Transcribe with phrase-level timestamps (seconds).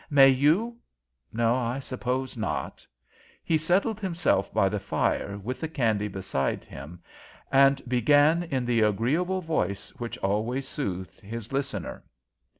[0.09, 0.77] May you?
[1.31, 2.83] No, I suppose not."
[3.43, 7.03] He settled himself by the fire, with the candy beside him,
[7.51, 12.03] and began in the agreeable voice which always soothed his listener.